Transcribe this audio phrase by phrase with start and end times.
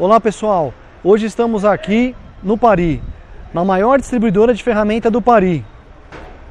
[0.00, 0.72] Olá pessoal,
[1.04, 3.02] hoje estamos aqui no Pari,
[3.52, 5.62] na maior distribuidora de ferramenta do Pari,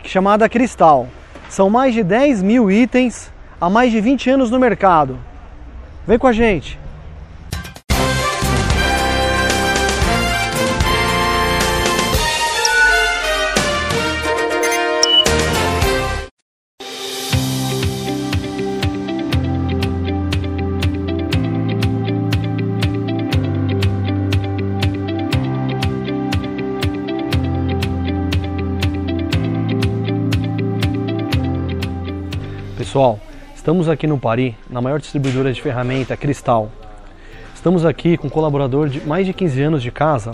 [0.03, 1.07] chamada Cristal.
[1.49, 5.17] São mais de 10 mil itens há mais de 20 anos no mercado.
[6.05, 6.79] Vem com a gente!
[32.79, 33.19] Pessoal,
[33.53, 36.71] estamos aqui no Paris, na maior distribuidora de ferramenta Cristal.
[37.53, 40.31] Estamos aqui com um colaborador de mais de 15 anos de casa.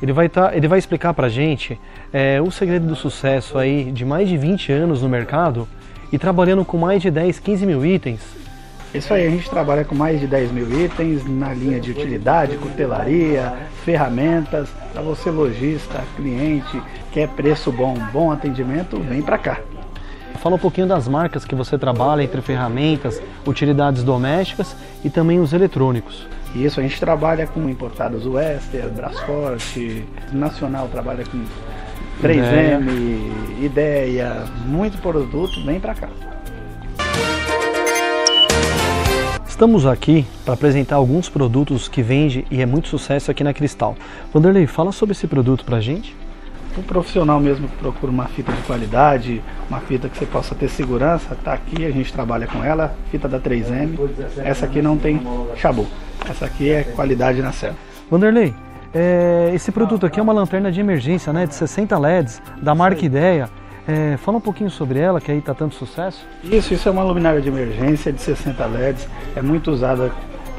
[0.00, 1.78] Ele vai, tá, ele vai explicar para a gente
[2.10, 5.68] é, o segredo do sucesso aí de mais de 20 anos no mercado
[6.10, 8.22] e trabalhando com mais de 10, 15 mil itens.
[8.94, 12.56] Isso aí, a gente trabalha com mais de 10 mil itens na linha de utilidade,
[12.56, 13.52] cutelaria,
[13.84, 14.70] ferramentas.
[14.94, 16.82] Para você lojista, cliente,
[17.12, 19.60] quer preço bom, bom atendimento, vem para cá.
[20.40, 25.52] Fala um pouquinho das marcas que você trabalha entre ferramentas, utilidades domésticas e também os
[25.52, 26.26] eletrônicos.
[26.54, 31.42] Isso, a gente trabalha com importados Wester, Brasforte, Nacional trabalha com
[32.20, 36.08] 3M, Ideia, Ideia muito produto, vem para cá.
[39.46, 43.96] Estamos aqui para apresentar alguns produtos que vende e é muito sucesso aqui na Cristal.
[44.32, 46.16] Vanderlei, fala sobre esse produto para gente
[46.76, 50.68] o profissional mesmo que procura uma fita de qualidade, uma fita que você possa ter
[50.68, 53.98] segurança, tá aqui, a gente trabalha com ela, fita da 3M.
[54.38, 55.20] Essa aqui não tem
[55.56, 55.86] chabu.
[56.28, 57.76] Essa aqui é qualidade na cela.
[58.10, 58.54] Vanderlei,
[58.94, 63.04] é, esse produto aqui é uma lanterna de emergência, né, de 60 LEDs, da marca
[63.04, 63.48] Ideia.
[63.86, 66.24] É, fala um pouquinho sobre ela, que aí está tanto sucesso.
[66.44, 70.12] Isso, isso é uma luminária de emergência de 60 LEDs, é muito usada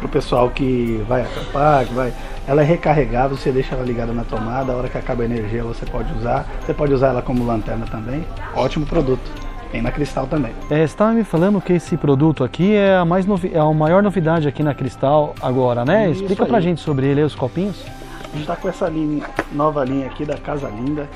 [0.04, 2.14] para o pessoal que vai acampar, que vai
[2.46, 5.64] ela é recarregável, você deixa ela ligada na tomada, a hora que acaba a energia
[5.64, 6.46] você pode usar.
[6.62, 8.26] Você pode usar ela como lanterna também.
[8.54, 9.32] Ótimo produto.
[9.72, 10.52] Tem na Cristal também.
[10.70, 13.74] É, você estava me falando que esse produto aqui é a, mais novi é a
[13.74, 16.12] maior novidade aqui na Cristal agora, né?
[16.12, 16.50] Isso Explica aí.
[16.50, 17.84] pra gente sobre ele, os copinhos.
[18.22, 19.24] A gente está com essa linha,
[19.54, 21.08] nova linha aqui da Casa Linda.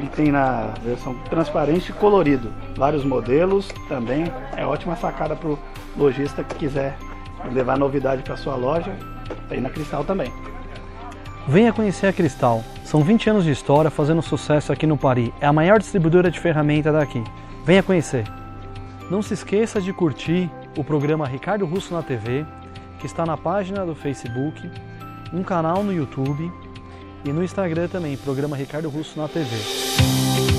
[0.00, 2.52] Ele tem na versão transparente e colorido.
[2.76, 4.24] Vários modelos também.
[4.56, 5.58] É ótima sacada para o
[5.96, 6.96] lojista que quiser
[7.50, 8.94] levar novidade para sua loja.
[9.48, 10.32] Tem na Cristal também.
[11.48, 12.62] Venha conhecer a Cristal.
[12.84, 15.30] São 20 anos de história fazendo sucesso aqui no Paris.
[15.40, 17.22] É a maior distribuidora de ferramenta daqui.
[17.64, 18.24] Venha conhecer.
[19.10, 22.46] Não se esqueça de curtir o programa Ricardo Russo na TV,
[22.98, 24.70] que está na página do Facebook,
[25.32, 26.50] um canal no YouTube
[27.24, 30.51] e no Instagram também, programa Ricardo Russo na TV.